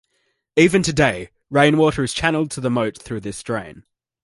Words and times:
Even 0.55 0.81
today, 0.81 1.29
rainwater 1.51 2.03
is 2.03 2.11
channeled 2.11 2.49
to 2.49 2.59
the 2.59 2.71
moat 2.71 2.97
through 2.97 3.19
this 3.19 3.43
drain. 3.43 3.83